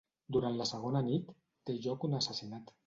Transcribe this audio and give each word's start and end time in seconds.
Durant 0.37 0.57
la 0.61 0.67
segona 0.69 1.03
nit 1.11 1.31
té 1.69 1.79
lloc 1.87 2.11
un 2.11 2.23
assassinat. 2.23 2.79